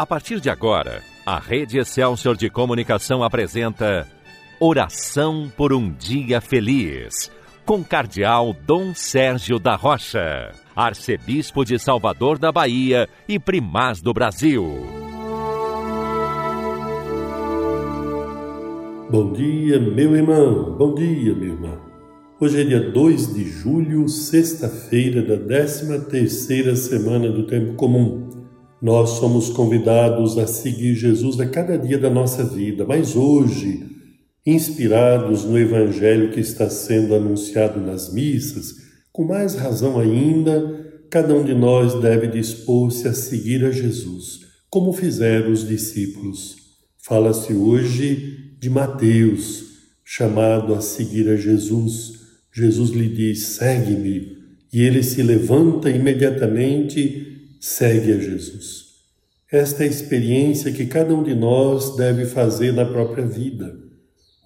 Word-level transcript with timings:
A 0.00 0.06
partir 0.06 0.40
de 0.40 0.48
agora, 0.48 1.02
a 1.26 1.38
Rede 1.38 1.78
Excelsior 1.78 2.34
de 2.34 2.48
Comunicação 2.48 3.22
apresenta 3.22 4.08
Oração 4.58 5.52
por 5.54 5.74
um 5.74 5.92
Dia 5.92 6.40
Feliz, 6.40 7.30
com 7.66 7.84
Cardeal 7.84 8.56
Dom 8.66 8.94
Sérgio 8.94 9.58
da 9.58 9.76
Rocha, 9.76 10.52
Arcebispo 10.74 11.66
de 11.66 11.78
Salvador 11.78 12.38
da 12.38 12.50
Bahia 12.50 13.10
e 13.28 13.38
Primaz 13.38 14.00
do 14.00 14.14
Brasil. 14.14 14.64
Bom 19.10 19.34
dia, 19.34 19.78
meu 19.78 20.16
irmão, 20.16 20.78
bom 20.78 20.94
dia, 20.94 21.34
minha 21.34 21.52
irmã. 21.52 21.78
Hoje 22.40 22.58
é 22.58 22.64
dia 22.64 22.90
2 22.90 23.34
de 23.34 23.44
julho, 23.44 24.08
sexta-feira 24.08 25.20
da 25.20 25.36
13 25.36 26.06
terceira 26.06 26.74
semana 26.74 27.30
do 27.30 27.46
Tempo 27.46 27.74
Comum. 27.74 28.19
Nós 28.80 29.10
somos 29.10 29.50
convidados 29.50 30.38
a 30.38 30.46
seguir 30.46 30.94
Jesus 30.94 31.38
a 31.38 31.46
cada 31.46 31.76
dia 31.76 31.98
da 31.98 32.08
nossa 32.08 32.42
vida, 32.44 32.84
mas 32.86 33.14
hoje, 33.14 33.84
inspirados 34.46 35.44
no 35.44 35.58
Evangelho 35.58 36.30
que 36.30 36.40
está 36.40 36.70
sendo 36.70 37.14
anunciado 37.14 37.78
nas 37.78 38.12
missas, 38.12 38.76
com 39.12 39.24
mais 39.24 39.54
razão 39.54 39.98
ainda, 39.98 40.80
cada 41.10 41.34
um 41.34 41.44
de 41.44 41.54
nós 41.54 42.00
deve 42.00 42.28
dispor-se 42.28 43.06
a 43.06 43.12
seguir 43.12 43.64
a 43.64 43.70
Jesus, 43.70 44.40
como 44.70 44.92
fizeram 44.92 45.52
os 45.52 45.66
discípulos. 45.66 46.56
Fala-se 47.02 47.52
hoje 47.52 48.54
de 48.58 48.70
Mateus, 48.70 49.64
chamado 50.04 50.74
a 50.74 50.80
seguir 50.80 51.28
a 51.28 51.36
Jesus. 51.36 52.12
Jesus 52.52 52.90
lhe 52.90 53.08
diz: 53.08 53.46
segue-me. 53.46 54.38
E 54.72 54.82
ele 54.82 55.02
se 55.02 55.22
levanta 55.22 55.90
imediatamente 55.90 57.29
segue 57.60 58.12
a 58.12 58.18
Jesus. 58.18 58.86
Esta 59.52 59.84
é 59.84 59.86
a 59.86 59.90
experiência 59.90 60.72
que 60.72 60.86
cada 60.86 61.14
um 61.14 61.22
de 61.22 61.34
nós 61.34 61.94
deve 61.96 62.24
fazer 62.24 62.72
na 62.72 62.86
própria 62.86 63.26
vida. 63.26 63.78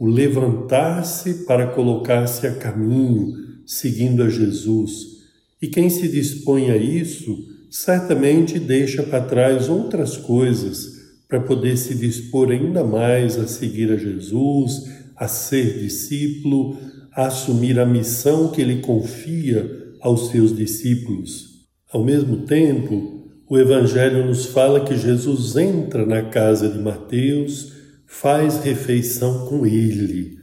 O 0.00 0.06
levantar-se 0.06 1.44
para 1.44 1.68
colocar-se 1.68 2.46
a 2.46 2.54
caminho, 2.54 3.32
seguindo 3.64 4.22
a 4.22 4.28
Jesus. 4.28 5.14
E 5.62 5.68
quem 5.68 5.88
se 5.88 6.08
dispõe 6.08 6.70
a 6.70 6.76
isso, 6.76 7.36
certamente 7.70 8.58
deixa 8.58 9.02
para 9.02 9.24
trás 9.24 9.68
outras 9.68 10.16
coisas 10.16 10.94
para 11.28 11.40
poder 11.40 11.76
se 11.76 11.94
dispor 11.94 12.50
ainda 12.50 12.82
mais 12.82 13.38
a 13.38 13.46
seguir 13.46 13.90
a 13.92 13.96
Jesus, 13.96 14.88
a 15.16 15.28
ser 15.28 15.78
discípulo, 15.78 16.76
a 17.12 17.26
assumir 17.26 17.78
a 17.78 17.86
missão 17.86 18.48
que 18.48 18.60
ele 18.60 18.80
confia 18.80 19.68
aos 20.00 20.30
seus 20.30 20.54
discípulos. 20.56 21.54
Ao 21.92 22.04
mesmo 22.04 22.38
tempo, 22.38 23.13
o 23.54 23.58
Evangelho 23.60 24.26
nos 24.26 24.46
fala 24.46 24.84
que 24.84 24.96
Jesus 24.96 25.54
entra 25.54 26.04
na 26.04 26.22
casa 26.22 26.68
de 26.68 26.76
Mateus, 26.76 27.72
faz 28.04 28.56
refeição 28.64 29.46
com 29.46 29.64
ele. 29.64 30.40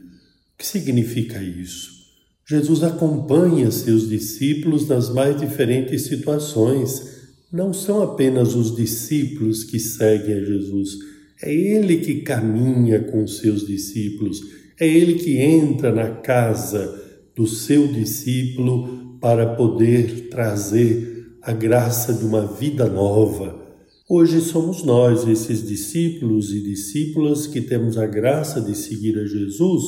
O 0.54 0.56
que 0.56 0.66
significa 0.66 1.42
isso? 1.42 1.90
Jesus 2.48 2.82
acompanha 2.82 3.70
seus 3.70 4.08
discípulos 4.08 4.88
nas 4.88 5.10
mais 5.12 5.38
diferentes 5.38 6.06
situações. 6.06 7.28
Não 7.52 7.74
são 7.74 8.02
apenas 8.02 8.54
os 8.54 8.74
discípulos 8.74 9.62
que 9.62 9.78
seguem 9.78 10.34
a 10.34 10.44
Jesus, 10.44 10.96
é 11.42 11.54
ele 11.54 11.98
que 11.98 12.22
caminha 12.22 12.98
com 13.00 13.26
seus 13.26 13.66
discípulos, 13.66 14.40
é 14.80 14.88
ele 14.88 15.16
que 15.16 15.36
entra 15.36 15.92
na 15.92 16.08
casa 16.08 16.98
do 17.36 17.46
seu 17.46 17.88
discípulo 17.88 19.18
para 19.20 19.54
poder 19.54 20.28
trazer 20.30 21.12
a 21.42 21.52
graça 21.52 22.12
de 22.12 22.24
uma 22.24 22.46
vida 22.46 22.86
nova. 22.86 23.60
Hoje 24.08 24.40
somos 24.40 24.84
nós, 24.84 25.26
esses 25.26 25.66
discípulos 25.66 26.52
e 26.52 26.60
discípulas, 26.62 27.48
que 27.48 27.60
temos 27.60 27.98
a 27.98 28.06
graça 28.06 28.60
de 28.60 28.76
seguir 28.76 29.18
a 29.18 29.26
Jesus, 29.26 29.82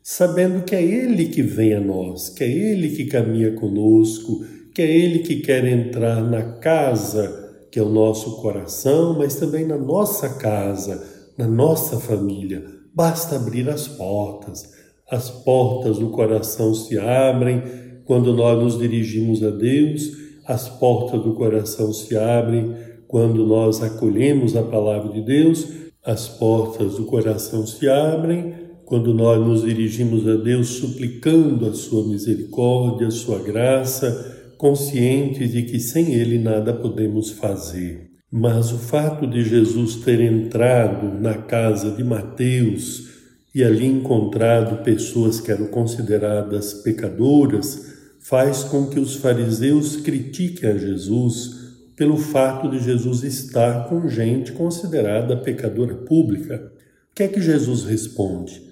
sabendo 0.00 0.64
que 0.64 0.72
é 0.72 0.82
Ele 0.82 1.26
que 1.26 1.42
vem 1.42 1.74
a 1.74 1.80
nós, 1.80 2.28
que 2.28 2.44
é 2.44 2.48
Ele 2.48 2.90
que 2.90 3.06
caminha 3.06 3.52
conosco, 3.52 4.44
que 4.72 4.82
é 4.82 4.96
Ele 4.96 5.18
que 5.18 5.36
quer 5.40 5.64
entrar 5.66 6.22
na 6.22 6.42
casa 6.58 7.42
que 7.72 7.80
é 7.80 7.82
o 7.82 7.88
nosso 7.88 8.36
coração, 8.40 9.18
mas 9.18 9.34
também 9.34 9.66
na 9.66 9.76
nossa 9.76 10.28
casa, 10.28 11.04
na 11.36 11.48
nossa 11.48 11.98
família. 11.98 12.64
Basta 12.94 13.34
abrir 13.34 13.68
as 13.68 13.88
portas. 13.88 14.72
As 15.10 15.28
portas 15.28 15.98
do 15.98 16.10
coração 16.10 16.72
se 16.72 16.96
abrem 16.96 17.64
quando 18.04 18.32
nós 18.32 18.62
nos 18.62 18.78
dirigimos 18.78 19.42
a 19.42 19.50
Deus 19.50 20.23
as 20.46 20.68
portas 20.68 21.22
do 21.22 21.34
coração 21.34 21.92
se 21.92 22.16
abrem 22.16 22.74
quando 23.06 23.46
nós 23.46 23.82
acolhemos 23.82 24.56
a 24.56 24.62
palavra 24.62 25.12
de 25.12 25.22
Deus, 25.22 25.68
as 26.04 26.28
portas 26.28 26.96
do 26.96 27.04
coração 27.04 27.66
se 27.66 27.88
abrem 27.88 28.54
quando 28.84 29.14
nós 29.14 29.40
nos 29.44 29.62
dirigimos 29.62 30.28
a 30.28 30.36
Deus 30.36 30.68
suplicando 30.68 31.66
a 31.66 31.72
sua 31.72 32.06
misericórdia, 32.06 33.06
a 33.06 33.10
sua 33.10 33.38
graça, 33.38 34.52
conscientes 34.58 35.52
de 35.52 35.62
que 35.62 35.80
sem 35.80 36.12
Ele 36.14 36.38
nada 36.38 36.72
podemos 36.74 37.30
fazer. 37.30 38.10
Mas 38.30 38.72
o 38.72 38.78
fato 38.78 39.26
de 39.26 39.44
Jesus 39.44 39.96
ter 39.96 40.20
entrado 40.20 41.18
na 41.20 41.34
casa 41.34 41.92
de 41.92 42.02
Mateus 42.02 43.14
e 43.54 43.62
ali 43.62 43.86
encontrado 43.86 44.82
pessoas 44.82 45.40
que 45.40 45.52
eram 45.52 45.68
consideradas 45.68 46.74
pecadoras, 46.74 47.93
faz 48.24 48.64
com 48.64 48.86
que 48.86 48.98
os 48.98 49.16
fariseus 49.16 49.96
critiquem 49.96 50.70
a 50.70 50.78
Jesus 50.78 51.62
pelo 51.94 52.16
fato 52.16 52.70
de 52.70 52.82
Jesus 52.82 53.22
estar 53.22 53.86
com 53.86 54.08
gente 54.08 54.50
considerada 54.52 55.36
pecadora 55.36 55.94
pública. 55.94 56.72
O 57.10 57.14
que 57.14 57.22
é 57.22 57.28
que 57.28 57.40
Jesus 57.40 57.84
responde? 57.84 58.62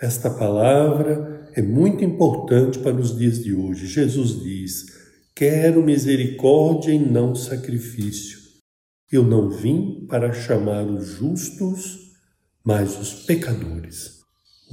Esta 0.00 0.30
palavra 0.30 1.50
é 1.54 1.60
muito 1.60 2.02
importante 2.02 2.78
para 2.78 2.96
os 2.96 3.16
dias 3.16 3.44
de 3.44 3.54
hoje. 3.54 3.86
Jesus 3.86 4.42
diz: 4.42 4.86
Quero 5.34 5.84
misericórdia 5.84 6.92
e 6.92 6.98
não 6.98 7.34
sacrifício. 7.34 8.38
Eu 9.10 9.24
não 9.24 9.50
vim 9.50 10.06
para 10.08 10.32
chamar 10.32 10.86
os 10.86 11.06
justos, 11.06 12.12
mas 12.64 12.98
os 12.98 13.12
pecadores. 13.26 14.21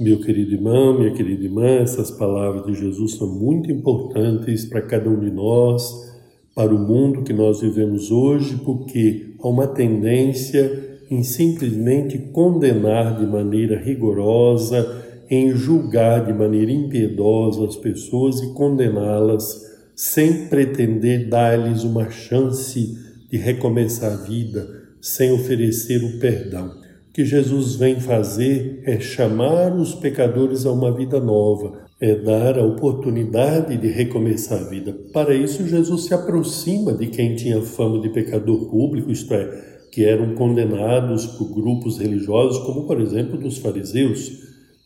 Meu 0.00 0.18
querido 0.18 0.54
irmão, 0.54 0.98
minha 0.98 1.12
querida 1.12 1.44
irmã, 1.44 1.66
essas 1.66 2.10
palavras 2.10 2.64
de 2.64 2.74
Jesus 2.74 3.16
são 3.16 3.28
muito 3.28 3.70
importantes 3.70 4.64
para 4.64 4.80
cada 4.80 5.10
um 5.10 5.20
de 5.20 5.30
nós, 5.30 6.10
para 6.54 6.74
o 6.74 6.78
mundo 6.78 7.22
que 7.22 7.34
nós 7.34 7.60
vivemos 7.60 8.10
hoje, 8.10 8.56
porque 8.64 9.34
há 9.38 9.46
uma 9.46 9.66
tendência 9.66 11.00
em 11.10 11.22
simplesmente 11.22 12.16
condenar 12.16 13.18
de 13.18 13.26
maneira 13.26 13.78
rigorosa, 13.78 15.04
em 15.28 15.50
julgar 15.54 16.24
de 16.24 16.32
maneira 16.32 16.72
impiedosa 16.72 17.66
as 17.66 17.76
pessoas 17.76 18.40
e 18.40 18.54
condená-las 18.54 19.70
sem 19.94 20.46
pretender 20.46 21.28
dar-lhes 21.28 21.84
uma 21.84 22.08
chance 22.08 22.96
de 23.30 23.36
recomeçar 23.36 24.14
a 24.14 24.16
vida, 24.16 24.66
sem 24.98 25.30
oferecer 25.30 26.02
o 26.02 26.18
perdão 26.18 26.79
que 27.20 27.26
Jesus 27.26 27.74
vem 27.74 28.00
fazer 28.00 28.80
é 28.86 28.98
chamar 28.98 29.76
os 29.76 29.94
pecadores 29.94 30.64
a 30.64 30.72
uma 30.72 30.90
vida 30.90 31.20
nova, 31.20 31.82
é 32.00 32.14
dar 32.14 32.58
a 32.58 32.64
oportunidade 32.64 33.76
de 33.76 33.88
recomeçar 33.88 34.58
a 34.58 34.70
vida. 34.70 34.96
Para 35.12 35.34
isso, 35.34 35.68
Jesus 35.68 36.04
se 36.04 36.14
aproxima 36.14 36.94
de 36.94 37.08
quem 37.08 37.36
tinha 37.36 37.60
fama 37.60 38.00
de 38.00 38.08
pecador 38.08 38.70
público, 38.70 39.10
isto 39.10 39.34
é, 39.34 39.50
que 39.92 40.02
eram 40.02 40.34
condenados 40.34 41.26
por 41.26 41.52
grupos 41.52 41.98
religiosos, 41.98 42.64
como 42.64 42.86
por 42.86 42.98
exemplo 42.98 43.36
dos 43.36 43.58
fariseus. 43.58 44.32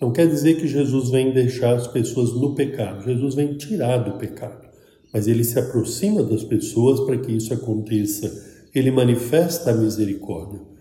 Não 0.00 0.10
quer 0.10 0.26
dizer 0.26 0.54
que 0.56 0.66
Jesus 0.66 1.10
vem 1.10 1.32
deixar 1.32 1.74
as 1.76 1.86
pessoas 1.86 2.32
no 2.32 2.56
pecado, 2.56 3.04
Jesus 3.04 3.36
vem 3.36 3.56
tirar 3.56 3.98
do 3.98 4.18
pecado, 4.18 4.66
mas 5.12 5.28
ele 5.28 5.44
se 5.44 5.56
aproxima 5.56 6.20
das 6.24 6.42
pessoas 6.42 6.98
para 6.98 7.16
que 7.16 7.30
isso 7.30 7.54
aconteça. 7.54 8.28
Ele 8.74 8.90
manifesta 8.90 9.70
a 9.70 9.74
misericórdia. 9.74 10.73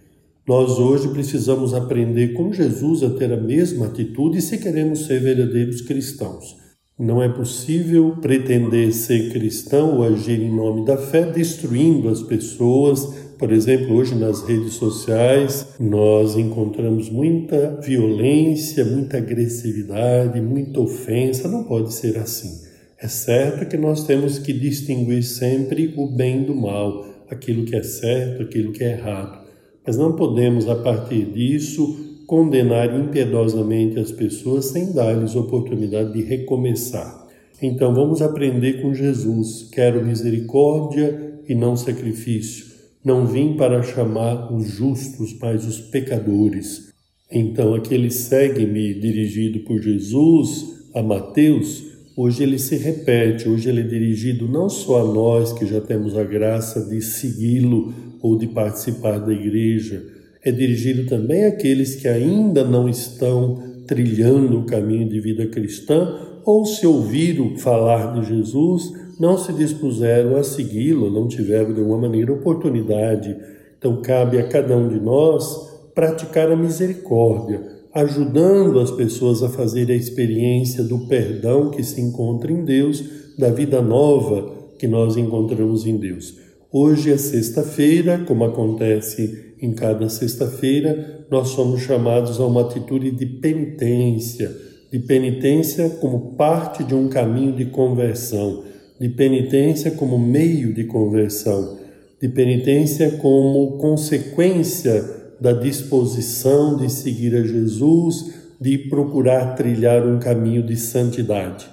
Nós 0.45 0.77
hoje 0.77 1.07
precisamos 1.07 1.73
aprender 1.73 2.33
com 2.33 2.51
Jesus 2.51 3.01
a 3.01 3.09
ter 3.11 3.31
a 3.31 3.37
mesma 3.37 3.85
atitude 3.85 4.41
se 4.41 4.57
queremos 4.57 5.05
ser 5.05 5.21
verdadeiros 5.21 5.79
cristãos. 5.79 6.57
Não 6.99 7.23
é 7.23 7.29
possível 7.29 8.17
pretender 8.21 8.91
ser 8.91 9.31
cristão 9.31 9.95
ou 9.95 10.03
agir 10.03 10.41
em 10.41 10.53
nome 10.53 10.85
da 10.85 10.97
fé 10.97 11.31
destruindo 11.31 12.09
as 12.09 12.21
pessoas. 12.21 13.05
Por 13.39 13.53
exemplo, 13.53 13.95
hoje 13.95 14.15
nas 14.15 14.43
redes 14.43 14.73
sociais 14.73 15.65
nós 15.79 16.35
encontramos 16.35 17.09
muita 17.09 17.79
violência, 17.81 18.83
muita 18.83 19.19
agressividade, 19.19 20.41
muita 20.41 20.81
ofensa. 20.81 21.47
Não 21.47 21.63
pode 21.63 21.93
ser 21.93 22.17
assim. 22.17 22.67
É 22.99 23.07
certo 23.07 23.65
que 23.65 23.77
nós 23.77 24.05
temos 24.05 24.39
que 24.39 24.51
distinguir 24.51 25.23
sempre 25.23 25.93
o 25.95 26.05
bem 26.05 26.43
do 26.43 26.53
mal, 26.53 27.05
aquilo 27.29 27.63
que 27.63 27.77
é 27.77 27.83
certo, 27.83 28.43
aquilo 28.43 28.73
que 28.73 28.83
é 28.83 28.91
errado. 28.91 29.42
Mas 29.85 29.97
não 29.97 30.13
podemos, 30.15 30.67
a 30.69 30.75
partir 30.75 31.25
disso, 31.25 32.23
condenar 32.25 32.97
impiedosamente 32.97 33.99
as 33.99 34.11
pessoas 34.11 34.65
sem 34.65 34.93
dar-lhes 34.93 35.35
oportunidade 35.35 36.13
de 36.13 36.23
recomeçar. 36.23 37.27
Então 37.61 37.93
vamos 37.93 38.21
aprender 38.21 38.81
com 38.81 38.93
Jesus: 38.93 39.69
quero 39.71 40.05
misericórdia 40.05 41.41
e 41.47 41.53
não 41.53 41.75
sacrifício. 41.75 42.73
Não 43.03 43.27
vim 43.27 43.57
para 43.57 43.83
chamar 43.83 44.53
os 44.53 44.67
justos, 44.67 45.37
mas 45.39 45.65
os 45.65 45.79
pecadores. 45.79 46.93
Então, 47.29 47.73
aquele 47.73 48.09
segue-me 48.09 48.93
dirigido 48.93 49.59
por 49.61 49.81
Jesus 49.81 50.87
a 50.93 51.01
Mateus, 51.01 51.83
hoje 52.15 52.43
ele 52.43 52.59
se 52.59 52.77
repete, 52.77 53.49
hoje 53.49 53.67
ele 53.67 53.81
é 53.81 53.83
dirigido 53.83 54.47
não 54.47 54.69
só 54.69 55.01
a 55.01 55.13
nós 55.13 55.51
que 55.51 55.65
já 55.65 55.81
temos 55.81 56.15
a 56.15 56.23
graça 56.23 56.87
de 56.87 57.01
segui-lo 57.01 57.91
ou 58.23 58.37
de 58.37 58.47
participar 58.47 59.19
da 59.19 59.33
igreja, 59.33 60.01
é 60.41 60.49
dirigido 60.49 61.05
também 61.05 61.45
àqueles 61.45 61.95
que 61.95 62.07
ainda 62.07 62.63
não 62.63 62.87
estão 62.87 63.61
trilhando 63.85 64.59
o 64.59 64.65
caminho 64.65 65.09
de 65.09 65.19
vida 65.19 65.45
cristã 65.47 66.17
ou 66.45 66.65
se 66.65 66.87
ouviram 66.87 67.57
falar 67.57 68.13
de 68.13 68.27
Jesus, 68.27 68.91
não 69.19 69.37
se 69.37 69.51
dispuseram 69.51 70.37
a 70.37 70.43
segui-lo, 70.43 71.11
não 71.11 71.27
tiveram 71.27 71.73
de 71.73 71.81
alguma 71.81 71.99
maneira 71.99 72.31
oportunidade. 72.31 73.35
Então 73.77 74.01
cabe 74.01 74.37
a 74.37 74.47
cada 74.47 74.75
um 74.75 74.87
de 74.87 74.99
nós 74.99 75.71
praticar 75.93 76.49
a 76.49 76.55
misericórdia, 76.55 77.61
ajudando 77.93 78.79
as 78.79 78.89
pessoas 78.89 79.43
a 79.43 79.49
fazer 79.49 79.91
a 79.91 79.95
experiência 79.95 80.83
do 80.83 81.07
perdão 81.07 81.69
que 81.69 81.83
se 81.83 81.99
encontra 82.01 82.51
em 82.51 82.63
Deus, 82.63 83.03
da 83.37 83.49
vida 83.49 83.81
nova 83.81 84.51
que 84.79 84.87
nós 84.87 85.17
encontramos 85.17 85.85
em 85.85 85.97
Deus. 85.97 86.42
Hoje 86.75 87.11
é 87.11 87.17
sexta-feira, 87.17 88.23
como 88.25 88.45
acontece 88.45 89.53
em 89.61 89.75
cada 89.75 90.09
sexta-feira, 90.09 91.23
nós 91.29 91.49
somos 91.49 91.81
chamados 91.81 92.39
a 92.39 92.47
uma 92.47 92.61
atitude 92.61 93.11
de 93.11 93.27
penitência, 93.27 94.51
de 94.91 94.97
penitência 94.97 95.87
como 96.01 96.33
parte 96.33 96.83
de 96.83 96.95
um 96.95 97.09
caminho 97.09 97.51
de 97.55 97.65
conversão, 97.65 98.63
de 98.99 99.07
penitência 99.07 99.91
como 99.91 100.17
meio 100.17 100.73
de 100.73 100.85
conversão, 100.85 101.77
de 102.19 102.27
penitência 102.27 103.19
como 103.19 103.77
consequência 103.77 105.05
da 105.39 105.53
disposição 105.53 106.75
de 106.75 106.91
seguir 106.91 107.35
a 107.35 107.43
Jesus, 107.43 108.33
de 108.59 108.79
procurar 108.79 109.53
trilhar 109.53 110.07
um 110.07 110.17
caminho 110.17 110.63
de 110.63 110.75
santidade. 110.75 111.72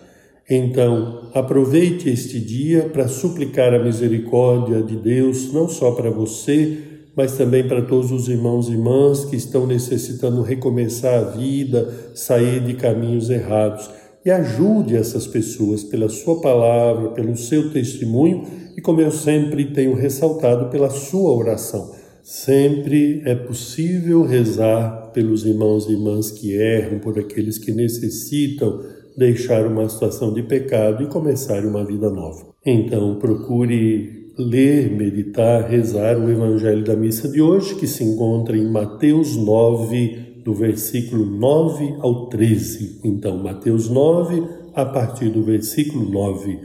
Então, 0.52 1.31
aproveite 1.32 2.08
este 2.08 2.41
dia 2.41 2.91
para 2.93 3.06
suplicar 3.06 3.73
a 3.73 3.79
misericórdia 3.79 4.82
de 4.82 4.97
Deus, 4.97 5.52
não 5.52 5.69
só 5.69 5.93
para 5.93 6.11
você, 6.11 6.76
mas 7.14 7.37
também 7.37 7.69
para 7.69 7.82
todos 7.82 8.11
os 8.11 8.29
irmãos 8.29 8.69
e 8.69 8.73
irmãs 8.73 9.25
que 9.25 9.37
estão 9.37 9.64
necessitando 9.64 10.43
recomeçar 10.43 11.20
a 11.20 11.31
vida, 11.31 11.88
sair 12.17 12.58
de 12.64 12.75
caminhos 12.75 13.31
errados. 13.31 13.88
E 14.25 14.31
ajude 14.31 14.97
essas 14.97 15.25
pessoas 15.25 15.85
pela 15.85 16.08
sua 16.08 16.41
palavra, 16.41 17.11
pelo 17.11 17.37
seu 17.37 17.70
testemunho 17.70 18.44
e, 18.76 18.81
como 18.81 19.00
eu 19.00 19.12
sempre 19.12 19.67
tenho 19.67 19.94
ressaltado, 19.94 20.69
pela 20.69 20.91
sua 20.91 21.32
oração. 21.32 21.93
Sempre 22.25 23.23
é 23.25 23.37
possível 23.37 24.25
rezar 24.25 25.11
pelos 25.14 25.47
irmãos 25.47 25.88
e 25.88 25.93
irmãs 25.93 26.31
que 26.31 26.52
erram, 26.52 26.99
por 26.99 27.19
aqueles 27.19 27.56
que 27.56 27.73
necessitam 27.73 28.81
deixar 29.20 29.67
uma 29.67 29.87
situação 29.87 30.32
de 30.32 30.43
pecado 30.43 31.02
e 31.02 31.06
começar 31.06 31.62
uma 31.67 31.84
vida 31.84 32.08
nova. 32.08 32.55
Então, 32.64 33.17
procure 33.17 34.32
ler, 34.38 34.90
meditar, 34.90 35.69
rezar 35.69 36.19
o 36.19 36.31
Evangelho 36.31 36.82
da 36.82 36.96
missa 36.96 37.28
de 37.28 37.43
hoje, 37.43 37.75
que 37.75 37.87
se 37.87 38.02
encontra 38.02 38.56
em 38.56 38.67
Mateus 38.67 39.37
9, 39.37 40.40
do 40.43 40.55
versículo 40.55 41.26
9 41.26 41.96
ao 42.00 42.31
13. 42.31 43.02
Então, 43.05 43.37
Mateus 43.37 43.90
9, 43.90 44.43
a 44.75 44.87
partir 44.87 45.28
do 45.28 45.43
versículo 45.43 46.08
9. 46.08 46.58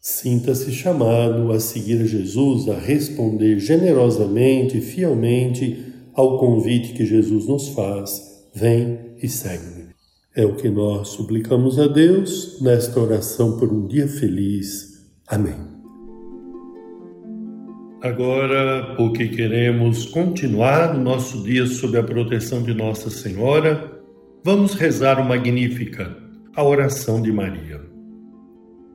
Sinta-se 0.00 0.70
chamado 0.70 1.50
a 1.50 1.58
seguir 1.58 2.06
Jesus, 2.06 2.68
a 2.68 2.78
responder 2.78 3.58
generosamente 3.58 4.80
fielmente 4.80 5.76
ao 6.14 6.38
convite 6.38 6.92
que 6.92 7.04
Jesus 7.04 7.48
nos 7.48 7.70
faz. 7.70 8.46
Vem 8.54 8.96
e 9.20 9.28
segue-me. 9.28 9.85
É 10.36 10.44
o 10.44 10.54
que 10.54 10.68
nós 10.68 11.08
suplicamos 11.08 11.78
a 11.78 11.86
Deus 11.86 12.60
nesta 12.60 13.00
oração 13.00 13.58
por 13.58 13.72
um 13.72 13.86
dia 13.86 14.06
feliz. 14.06 15.02
Amém. 15.26 15.56
Agora, 18.02 18.94
porque 18.98 19.28
queremos 19.28 20.04
continuar 20.04 20.94
o 20.94 21.00
nosso 21.00 21.42
dia 21.42 21.66
sob 21.66 21.96
a 21.96 22.02
proteção 22.02 22.62
de 22.62 22.74
Nossa 22.74 23.08
Senhora, 23.08 23.98
vamos 24.44 24.74
rezar 24.74 25.18
o 25.18 25.24
Magnífica, 25.24 26.14
a 26.54 26.62
oração 26.62 27.22
de 27.22 27.32
Maria. 27.32 27.80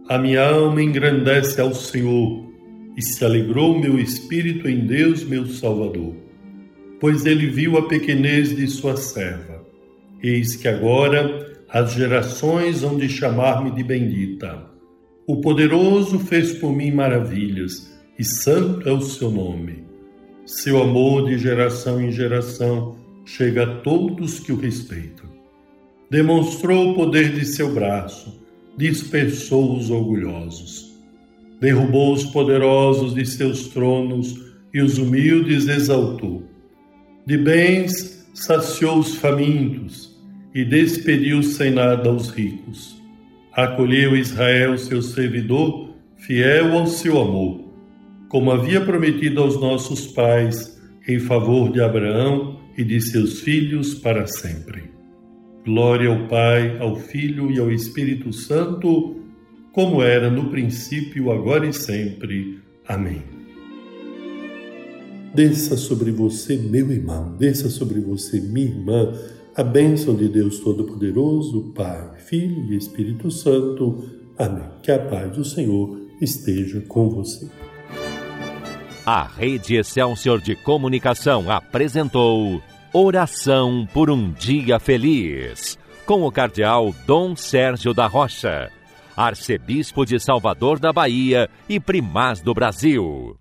A 0.08 0.20
minha 0.20 0.48
alma 0.48 0.84
engrandece 0.84 1.60
ao 1.60 1.74
Senhor 1.74 2.52
e 2.96 3.02
se 3.02 3.26
alegrou 3.26 3.80
meu 3.80 3.98
espírito 3.98 4.70
em 4.70 4.86
Deus, 4.86 5.24
meu 5.24 5.48
Salvador, 5.48 6.14
pois 7.00 7.26
ele 7.26 7.48
viu 7.48 7.80
a 7.80 7.88
pequenez 7.88 8.56
de 8.56 8.68
sua 8.68 8.96
serva. 8.96 9.61
Eis 10.22 10.56
que 10.56 10.68
agora 10.68 11.52
as 11.70 11.94
gerações 11.94 12.84
hão 12.84 12.98
de 12.98 13.08
chamar-me 13.08 13.72
de 13.72 13.84
bendita. 13.84 14.66
O 15.26 15.42
poderoso 15.42 16.20
fez 16.20 16.54
por 16.54 16.74
mim 16.74 16.92
maravilhas, 16.92 17.92
e 18.20 18.24
santo 18.24 18.88
é 18.88 18.92
o 18.92 19.02
seu 19.02 19.32
nome. 19.32 19.84
Seu 20.46 20.82
amor 20.82 21.30
de 21.30 21.38
geração 21.38 22.02
em 22.02 22.12
geração 22.12 22.98
chega 23.26 23.64
a 23.64 23.76
todos 23.82 24.40
que 24.40 24.52
o 24.52 24.58
respeitam. 24.58 25.30
Demonstrou 26.10 26.92
o 26.92 26.96
poder 26.96 27.32
de 27.32 27.46
seu 27.46 27.74
braço 27.74 28.42
dispersou 28.78 29.78
os 29.78 29.90
orgulhosos, 29.90 30.92
derrubou 31.60 32.14
os 32.14 32.24
poderosos 32.26 33.14
de 33.14 33.26
seus 33.26 33.68
tronos 33.68 34.40
e 34.74 34.82
os 34.82 34.98
humildes 34.98 35.68
exaltou. 35.68 36.44
De 37.26 37.38
bens 37.38 38.28
saciou 38.34 38.98
os 38.98 39.16
famintos 39.16 40.11
e 40.54 40.66
despediu 40.66 41.42
sem 41.44 41.72
nada 41.72 42.12
os 42.12 42.30
ricos. 42.30 43.02
Acolheu 43.54 44.16
Israel, 44.16 44.78
seu 44.78 45.02
servidor, 45.02 45.94
fiel 46.18 46.74
ao 46.74 46.88
seu 46.88 47.20
amor, 47.20 47.62
como 48.30 48.52
havia 48.52 48.82
prometido 48.82 49.42
aos 49.42 49.60
nossos 49.60 50.08
pais, 50.08 50.80
em 51.08 51.20
favor 51.20 51.72
de 51.72 51.82
Abraão 51.82 52.60
e 52.78 52.84
de 52.84 53.02
seus 53.02 53.42
filhos 53.42 53.94
para 53.96 54.28
sempre. 54.28 54.84
Glória 55.66 56.10
ao 56.10 56.28
Pai, 56.28 56.78
ao 56.80 56.96
Filho 56.96 57.52
e 57.52 57.60
ao 57.60 57.72
Espírito 57.72 58.32
Santo, 58.32 59.18
como 59.72 60.02
era 60.02 60.30
no 60.30 60.50
princípio, 60.50 61.32
agora 61.32 61.68
e 61.68 61.74
sempre. 61.74 62.60
Amém. 62.88 63.22
Desça 65.34 65.78
sobre 65.78 66.12
você, 66.12 66.58
meu 66.58 66.92
irmão, 66.92 67.36
desça 67.38 67.70
sobre 67.70 68.02
você, 68.02 68.42
minha 68.42 68.68
irmã, 68.68 69.14
a 69.56 69.64
bênção 69.64 70.16
de 70.16 70.30
Deus 70.30 70.60
Todo-Poderoso, 70.60 71.74
Pai, 71.76 72.18
Filho 72.20 72.72
e 72.72 72.78
Espírito 72.78 73.30
Santo. 73.30 74.04
Amém. 74.38 74.64
Que 74.82 74.92
a 74.92 75.00
paz 75.00 75.36
do 75.36 75.44
Senhor 75.44 76.00
esteja 76.22 76.82
com 76.82 77.10
você. 77.10 77.50
A 79.06 79.24
Rede 79.24 79.76
Excelsior 79.76 80.40
de 80.40 80.56
Comunicação 80.56 81.50
apresentou. 81.52 82.62
Oração 82.94 83.88
por 83.94 84.10
um 84.10 84.32
Dia 84.34 84.78
Feliz, 84.78 85.80
com 86.06 86.24
o 86.24 86.32
Cardeal 86.32 86.94
Dom 87.08 87.38
Sérgio 87.38 87.94
da 87.94 88.06
Rocha, 88.06 88.70
Arcebispo 89.16 90.06
de 90.06 90.20
Salvador 90.20 90.78
da 90.78 90.92
Bahia 90.92 91.50
e 91.70 91.80
Primaz 91.80 92.42
do 92.42 92.54
Brasil. 92.54 93.38